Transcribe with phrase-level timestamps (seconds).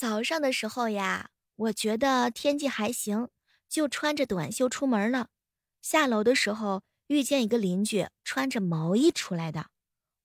[0.00, 3.28] 早上的时候呀，我觉得天气还行，
[3.68, 5.28] 就穿着短袖出门了。
[5.82, 9.66] 下楼的时候遇见一个邻居穿着毛衣出来的，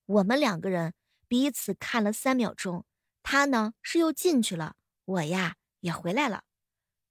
[0.06, 0.94] 我们两个人
[1.28, 2.86] 彼此看了三秒钟，
[3.22, 6.44] 他呢是又进去了，我呀也回来了。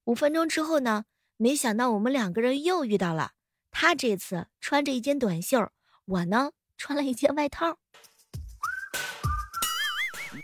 [0.05, 1.05] 五分钟之后呢，
[1.37, 3.33] 没想到我们两个人又遇到了。
[3.71, 5.71] 他这次穿着一件短袖，
[6.07, 7.77] 我呢 穿了一件外套。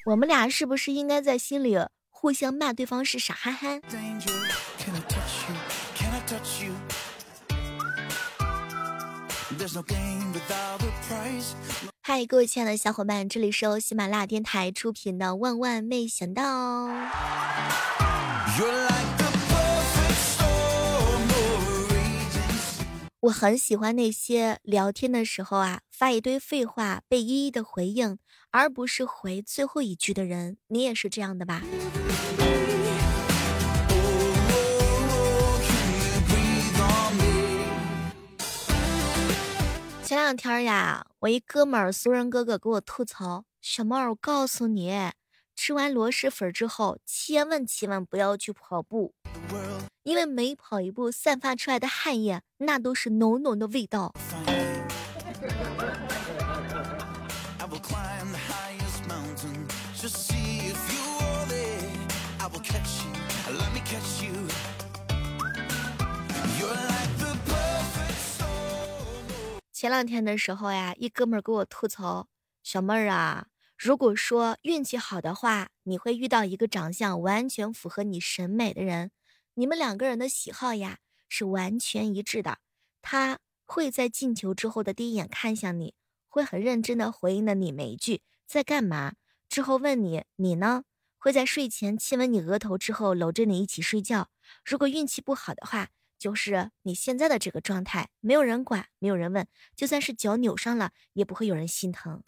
[0.05, 1.79] 我们俩是不是应该在心里？
[2.23, 3.81] 互相骂对方是傻憨憨。
[12.03, 16.89] 嗨，各位亲爱的小伙伴，这里是由喜马拉雅电台出品的《万万没想到》。
[23.21, 28.17] 我很喜欢那些聊天的时候啊，发一堆废话被一一的回应，
[28.53, 30.57] 而不是回最后一句的人。
[30.69, 31.63] 你也是这样的吧？
[40.03, 45.11] 前两天呀，我一哥们儿俗人哥哥给我吐槽：“小猫，我告诉你，
[45.55, 49.13] 吃完螺蛳粉之后，千万千万不要去跑步，
[50.05, 54.15] 因为每跑一步散发出来的汗液，那都是浓浓的味道。”
[69.73, 72.29] 前两天的时候呀，一哥们儿给我吐槽
[72.63, 79.11] ：“小妹儿啊，如果说运气好的话，你会遇到一个长相完全符合你审美的人，
[79.55, 82.59] 你们两个人的喜好呀是完全一致的。
[83.03, 85.95] 他会在进球之后的第一眼看向你，
[86.29, 89.15] 会很认真的回应的你每一句在干嘛，
[89.49, 90.85] 之后问你你呢，
[91.21, 94.31] 会在睡前亲吻你额头之后搂着你一起睡觉。
[94.65, 95.91] 如果运气不好的话。”
[96.21, 102.23] 就是你现在的这个状态，没有人管，没有人问，就算是脚扭伤了，也不会有人心疼。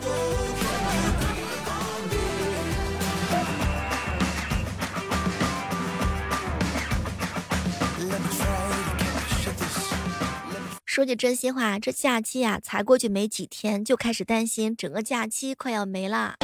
[10.86, 16.36] 说句真心话，这假期呀，才过去没几天，就开始担心整个假期快要没了，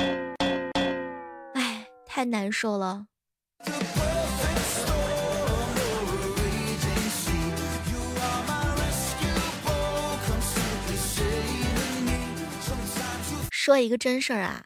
[2.19, 3.07] 太难受了。
[13.53, 14.65] 说一个真事儿啊，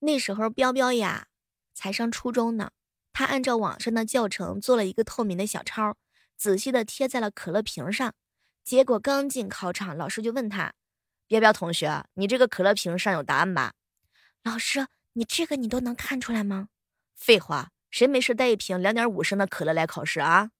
[0.00, 1.28] 那时候彪彪呀
[1.72, 2.72] 才上初中呢，
[3.14, 5.96] 他按照网上的教程做了一个透明的小抄，
[6.36, 8.12] 仔细的贴在了可乐瓶上。
[8.62, 10.74] 结果刚进考场，老师就问他
[11.26, 13.72] ：“彪彪同学，你这个可乐瓶上有答案吧？”
[14.44, 16.68] 老师，你这个你都能看出来吗？
[17.24, 20.50] 废话，谁没事带一瓶两点五升的可乐来考试啊？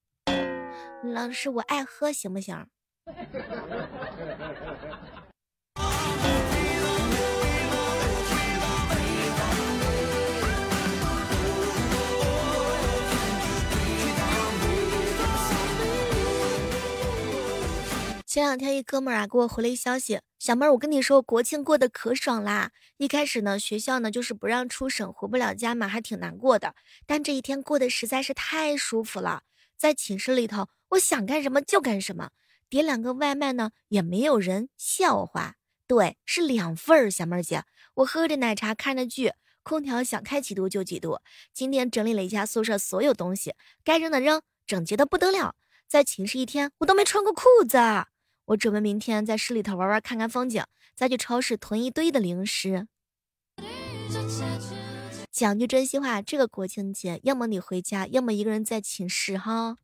[1.03, 2.65] 老师，我爱喝，行不行？
[18.25, 22.71] 前两天一哥们儿啊给我回了一消息，小妹儿，我跟你说，国庆过得可爽啦！
[22.97, 26.75] 一开始呢，学校呢就是不让出省，回不了家嘛，还挺难过的。
[27.05, 29.43] 但这一天过得实在是太舒服了，
[29.77, 32.31] 在寝室里头，我想干什么就干什么，
[32.67, 35.55] 点两个外卖呢也没有人笑话。
[35.87, 39.31] 对，是两份儿，小妹儿姐，我喝着奶茶看着剧，
[39.63, 41.21] 空调想开几度就几度。
[41.53, 43.53] 今天整理了一下宿舍所有东西，
[43.85, 45.55] 该扔的扔，整洁的不得了。
[45.87, 47.77] 在寝室一天，我都没穿过裤子。
[48.45, 52.87] 我准备明天在市里头玩玩，看看风景，再去超市囤一堆的零食。
[55.31, 59.77] 讲句真心话，这个国庆节，要么你回家，要么一个人在寝室哈。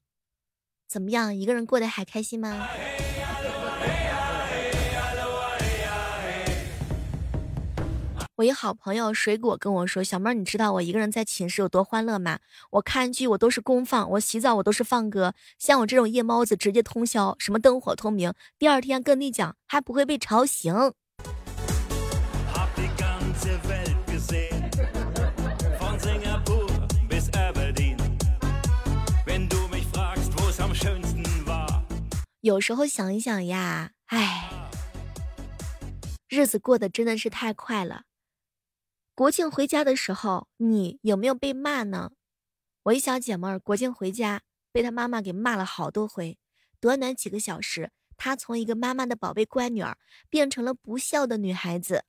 [0.87, 2.67] 怎么样，一个人过得还开心吗？
[8.39, 12.39] 我一好朋友水果跟我说：“小妹儿，你知道我一个人在寝室有多欢乐吗？
[12.69, 15.33] 我看剧我都是公放，我洗澡我都是放歌。
[15.57, 20.73] 像我这种夜猫子，直接通宵，什么灯火通明，第二天跟你讲还不会被吵醒。
[32.39, 34.49] ”有时候想一想呀，唉，
[36.29, 38.03] 日子过得真的是太快了。
[39.19, 42.13] 国庆回家的时候，你有没有被骂呢？
[42.83, 46.39] 我一小姐妹儿国庆回家被她妈妈给骂了好多回，
[46.79, 49.97] 短短几个小时，她从一个妈妈的宝贝乖女儿
[50.29, 52.05] 变成了不孝的女孩子。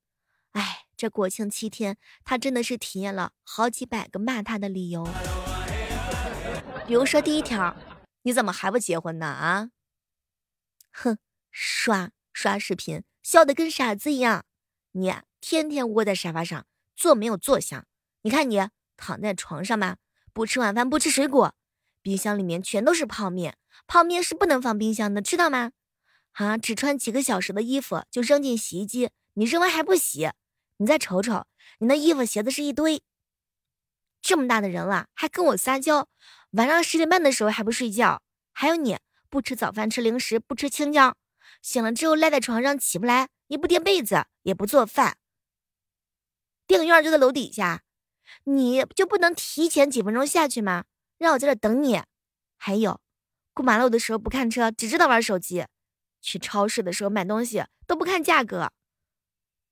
[0.52, 5.04] 哎，这国庆七天，她真的是体验了好几百个骂她的理由。
[6.86, 7.76] 比如说第一条，
[8.22, 9.26] 你怎么还不结婚呢？
[9.26, 9.70] 啊？
[10.92, 11.18] 哼，
[11.50, 14.44] 刷刷视频，笑得跟傻子一样。
[14.92, 16.64] 你天天窝在沙发上，
[17.00, 17.86] 坐没有坐相。
[18.20, 18.68] 你看你
[18.98, 19.96] 躺在床上吧，
[20.34, 21.54] 不吃晚饭，不吃水果，
[22.02, 23.56] 冰箱里面全都是泡面，
[23.86, 25.72] 泡面是不能放冰箱的，知道吗？
[26.32, 30.30] 啊，只穿几个小时的衣服就扔进洗衣机，你扔完还不洗？
[30.76, 31.46] 你再瞅瞅，
[31.78, 33.02] 你那衣服鞋子是一堆。
[34.20, 36.06] 这么大的人了，还跟我撒娇，
[36.50, 38.20] 晚上十点半的时候还不睡觉。
[38.52, 38.98] 还有你
[39.30, 41.16] 不吃早饭，吃零食，不吃青椒，
[41.62, 45.16] 醒了之后赖在床上起不来，你不叠被子，也不做饭，
[46.70, 47.82] 电影院就在楼底下，
[48.44, 50.84] 你就不能提前几分钟下去吗？
[51.18, 52.00] 让我在这等你。
[52.56, 53.00] 还有，
[53.52, 55.64] 过马路的时候不看车，只知道玩手机；
[56.22, 58.70] 去超市的时候买东西都不看价格，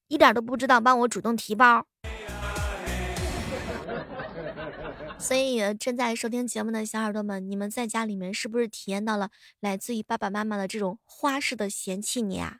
[0.08, 1.86] 一点都不知道帮我主动提包。
[5.20, 9.30] 所以，正在收听节目的小耳朵们，你们在家里面是不是体验到了
[9.60, 12.56] 来自于爸爸妈妈的这种花式的嫌弃你啊？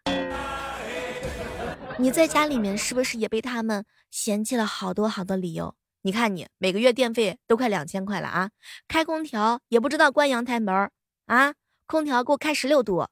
[2.01, 5.75] 你在家里面是不是也被他们嫌弃了好多好多理由？
[6.03, 8.51] 你看你每个月电费都快两千块了啊，
[8.87, 10.91] 开空调也不知道关阳台门
[11.27, 11.55] 啊，
[11.87, 13.09] 空调给我开十六度，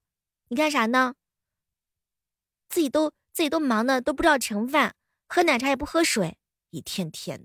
[0.48, 1.14] 你干啥呢？
[2.68, 4.94] 自己都自己都忙的都不知道盛饭，
[5.26, 6.36] 喝奶茶也不喝水，
[6.70, 7.44] 一天天。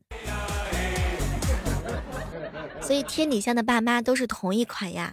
[2.83, 5.11] 所以天底下的爸妈都是同一款呀。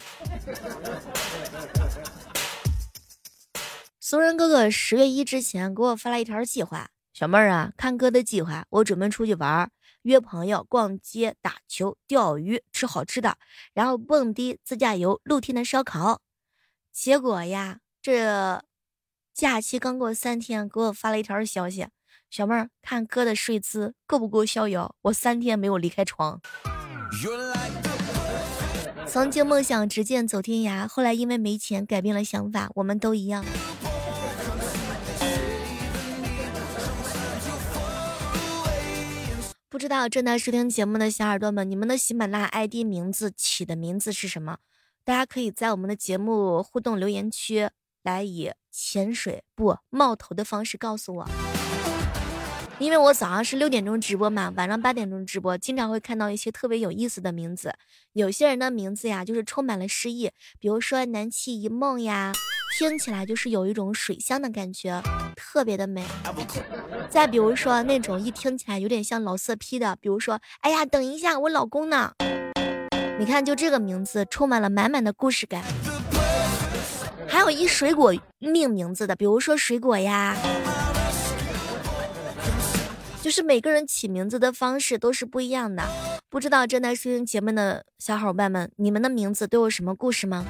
[4.11, 9.71] 俗人哥哥十月一之前给我发了一条计划，小妹儿啊，看哥的计划，我准备出去玩，
[10.01, 13.37] 约朋友逛街、打球、钓鱼、吃好吃的，
[13.75, 16.23] 然后蹦迪、自驾游、露天的烧烤。
[16.91, 18.65] 结果呀，这
[19.35, 21.87] 假期刚过三天，给我发了一条消息，
[22.31, 24.95] 小妹儿看哥的睡姿够不够逍遥？
[25.03, 26.41] 我三天没有离开床。
[29.07, 32.71] 曾经梦想执剑走天涯，后来因为没钱改变了想法。
[32.77, 33.45] 我们都一样。
[39.79, 44.59] 不知道正在收听节目的小耳朵们，你们的喜马拉雅 ID 名字起的名字是什么？
[45.05, 47.71] 大家可以在我们的节目互动留言区
[48.03, 51.29] 来以潜水不冒头的方式告诉我。
[52.81, 57.73] 因为我早上是六点钟直播嘛，晚上八点钟直播，经常会看到一些特别有意思的名字。
[58.15, 62.33] 有些人的名字呀，就是充满了诗意，比如说南气一梦呀，
[62.77, 65.03] 听起来就是有一种水乡的感觉，
[65.35, 66.05] 特别的美。
[67.09, 72.13] 再比如说那种一听起来有点像老色批的，比如说，哎呀，等一下，我老公呢？
[73.19, 75.65] 你看，就这个名字，充满了满满的故事感。
[77.27, 80.37] 还有一水果命名字的，比如说水果呀。
[83.21, 85.83] 就是每个人起名字的方式都是不一样的，
[86.31, 90.47] 不知道正在收听节目的小伙伴们，你们的名字都有什么故事吗？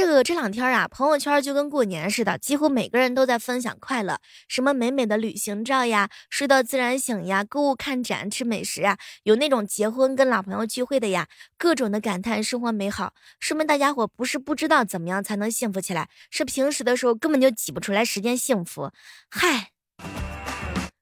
[0.00, 4.18] 这个这两天啊，朋友圈就跟过年似的，几乎每个人都在分享快乐，
[4.48, 13.12] 什么美美的旅行照呀，睡到自然醒呀，购物看展吃美食呀，有那种结婚跟老朋友聚会的呀，各种的感叹生活美好。
[13.40, 18.90] 说明大家伙不是不知道怎么样才能幸福起来，是平时的时候根本就挤不出来时间幸福。
[19.30, 19.72] 嗨，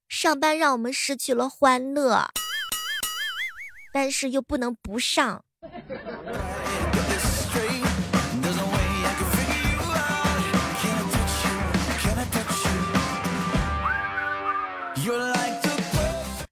[0.09, 2.31] 上班让我们失去了欢乐，
[3.93, 5.45] 但是又不能不上。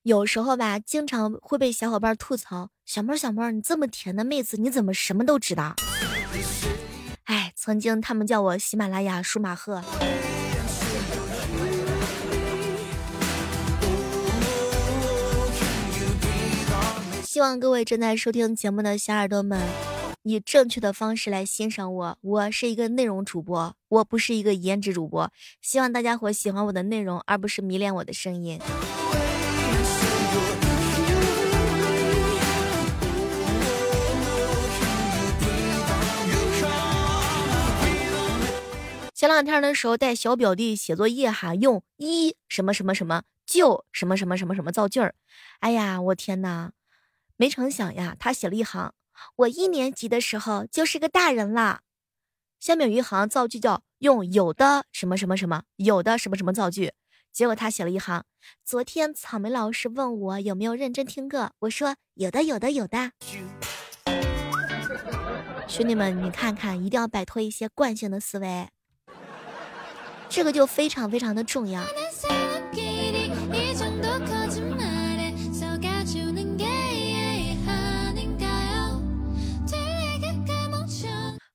[0.06, 5.74] 有时候吧，经常会被小伙伴吐槽：“小妹儿，小妹儿，你这么甜的妹子，你怎么什么都知道？”
[7.26, 9.82] 哎，曾经他们叫我喜马拉雅舒马赫。
[17.24, 19.60] 希望各位正在收听节目的小耳朵们，
[20.22, 22.18] 以正确的方式来欣赏我。
[22.20, 25.32] 我是一个内容主播，我不是一个颜值主播。
[25.60, 28.60] 希望大家伙喜欢我的内容，而不是迷恋我的声音。
[39.16, 45.14] 前两天的时候带小表弟写作业哈，用一什么什么什么就什么什么什么什么造句儿。
[45.60, 46.72] 哎呀，我天哪！
[47.38, 48.92] 没成想呀，他写了一行，
[49.36, 51.80] 我一年级的时候就是个大人了。
[52.60, 56.92] 下面有一行造句叫用有的什么什么什么有的什么什么造句，
[57.32, 58.22] 结果他写了一行，
[58.66, 63.12] 昨天草莓老师问我有没有认真听课，我说有的有的有的。
[65.66, 68.68] 兄弟们，你看看，一定要摆脱一些惯性的思维。
[70.28, 71.82] 这个就非常非常的重要。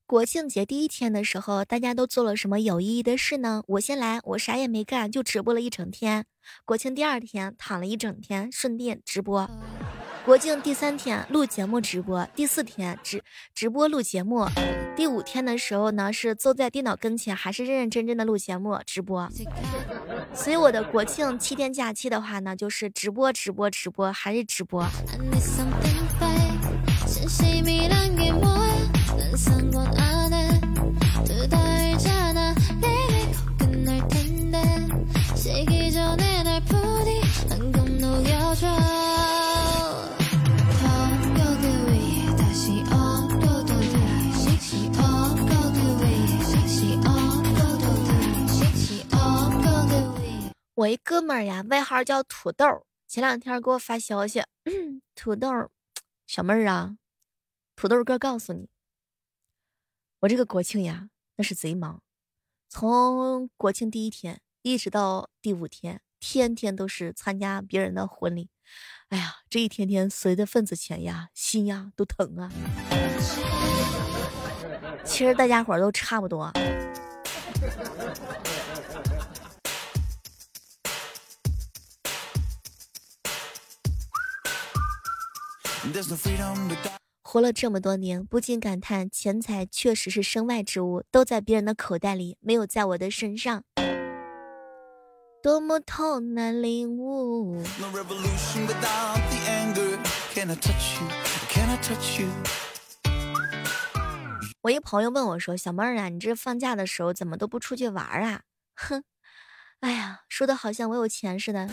[0.04, 3.62] 国庆节第一天的时候大家都做了什么有意义的事呢？
[3.66, 6.26] 我先来我啥也没干就直播了一整天。
[6.64, 9.48] 国庆第二天躺了一整天，顺便直播。
[10.24, 13.22] 国庆第三天录节目直播，第四天直
[13.54, 14.46] 直播录节目，
[14.96, 19.28] 第五天的时候呢是坐在电脑跟前，还是认认真真的录节目直播。
[20.32, 24.86] 所以我的国庆七天假期的话呢，就是直播直播直播，还是直播。
[50.82, 54.42] 我一哥们儿呀，外号叫土豆，前两天给我发消息，
[55.14, 55.70] 土豆，
[56.26, 56.96] 小妹儿啊，
[57.76, 58.68] 土豆哥告诉你，
[60.20, 62.02] 我这个国庆呀，那是贼忙，
[62.68, 68.50] 从国庆第一天一直到第五天，天天都是参加别人的婚礼，
[69.10, 72.50] 哎呀，这一天天随的份子钱呀，心呀都疼啊。
[75.04, 76.52] 其实大家伙都差不多。
[87.22, 93.64] 活了这么多年，不禁感叹钱财确实是身外之物，都在别人的口袋里，没有在我的身上。
[95.42, 97.60] 多么痛难领悟。
[104.60, 108.42] 我一朋友问我说：“小妹儿啊，你这放假的时候怎么都不出去玩啊？”
[108.76, 109.02] 哼，
[109.80, 111.68] 哎呀，说的好像我有钱似的。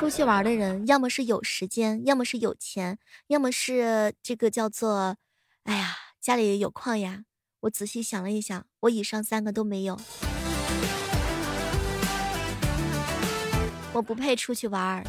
[0.00, 5.18] 出去玩的人，要么是有时间，要么是有钱，要么是这个叫做，
[5.64, 7.24] 哎呀，家里有矿呀。
[7.60, 10.00] 我仔细想了一想，我以上三个都没有，
[13.92, 15.04] 我不配出去玩。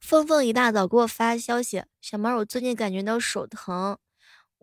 [0.00, 3.98] 峰峰一大早给我发消息，小猫，我最近感觉到手疼。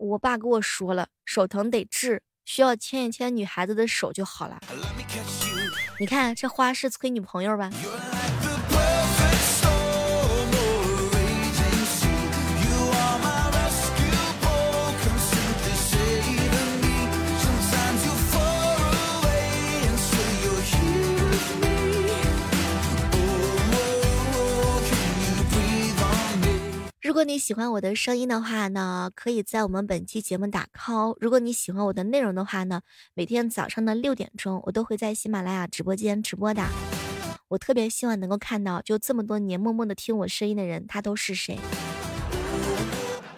[0.00, 4.58] 我爸跟我说了，手疼得治，需要牵一牵女孩子的手就好了。
[5.98, 7.70] 你看这花是催女朋友吧？
[27.02, 31.16] 如果你喜欢我的声音的话呢，可以在我们本期节目打 call。
[31.18, 32.82] 如果你喜欢我的内容的话呢，
[33.14, 36.62] 每天早上的六点钟，我都会在喜马拉雅直播间直播的。
[37.48, 41.58] 我特别希望能够看到，就这么多年默默的听我声音的人，他都是谁？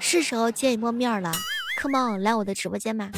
[0.00, 1.32] 是时候见一波面了
[1.80, 3.12] ，Come on，来我的直播间吧。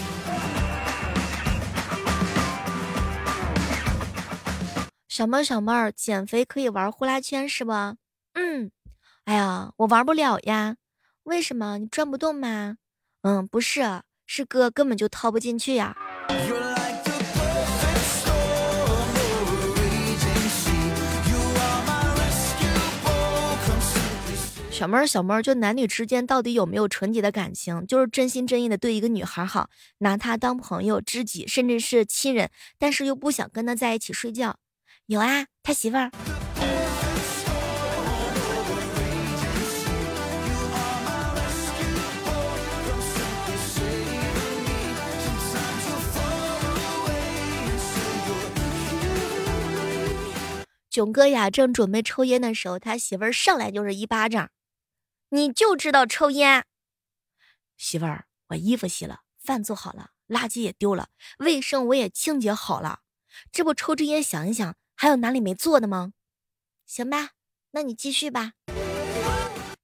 [5.09, 7.73] 小妹儿，小妹儿，减肥可以玩呼啦圈是不？
[8.35, 8.71] 嗯。
[9.25, 10.77] 哎呀，我玩不了呀，
[11.23, 11.79] 为什么？
[11.79, 12.77] 你转不动吗？
[13.23, 15.97] 嗯，不是，是哥根本就掏不进去呀。
[24.71, 27.87] 小妹儿，小妹儿，就男女之间到底有没有纯洁的感情？
[27.87, 34.59] 就是真心真意的对一个女孩好，拿她当朋友、知己，甚至是亲人，但是又不想跟她在一起睡觉。
[35.07, 36.11] 有啊，他媳妇儿。
[50.95, 54.53] 囧哥呀，正准备抽烟的时候，他媳妇儿上来就是一巴掌。
[55.31, 56.67] 你就知道抽烟，
[57.77, 61.09] 媳妇儿，我衣服洗了，饭做好了，垃圾也丢了，
[61.39, 63.01] 卫生我也清洁好了，
[63.51, 66.13] 这不抽支烟想一想，还有哪里没做的吗？
[66.87, 67.31] 行吧，
[67.73, 68.53] 那你继续吧。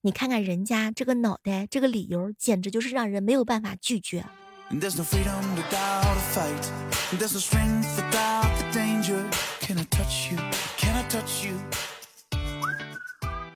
[0.03, 4.25] 你看看人家这个脑袋，这个理由简直就是让人没有办法拒绝。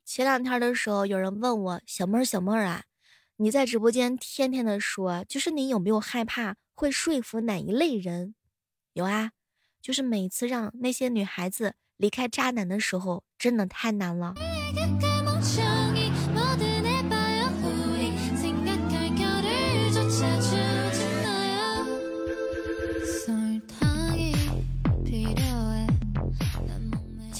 [0.04, 2.84] 前两天的时候，有人问我小妹儿小妹儿啊，
[3.36, 8.34] 你在直播间天天的说，就是你有没有害怕会说服哪一类人？
[8.92, 9.32] 有啊，
[9.82, 14.34] 就是每次让那些女孩子离开渣男的时候，真的太难了。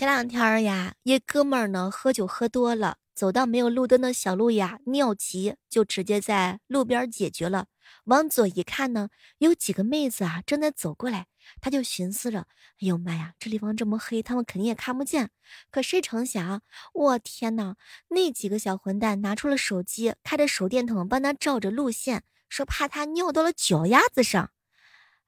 [0.04, 7.68] 前两天呀，一哥们儿呢喝酒喝多了，走到没有路灯的小路呀，尿急就直接在路边解决了。
[8.04, 9.08] 往左一看呢，
[9.38, 12.46] 有几个妹子啊正在走过来，他就寻思着：哎
[12.80, 15.30] 呦妈呀，这地方这么黑，他们肯定也看不见。
[15.70, 16.60] 可谁成想，
[16.92, 17.76] 我天哪，
[18.08, 24.50] 那几个小混蛋拿出了手机，开着手电筒帮他照着路线，说怕他尿到了脚丫子上。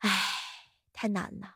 [0.01, 0.11] 唉，
[0.93, 1.56] 太难了。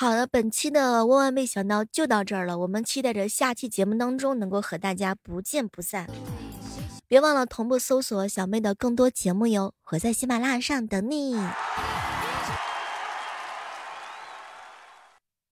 [0.00, 2.56] 好的，本期的万万没想到就到这儿了。
[2.60, 6.06] 我们期待着下期节目当中能够和大家不见不散。
[7.06, 11.36] 别忘了同步搜索小妹的更多节目哟，我在喜马拉雅上等你。